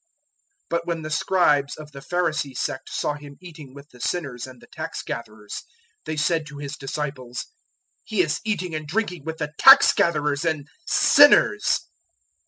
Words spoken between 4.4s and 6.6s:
and the tax gatherers, they said to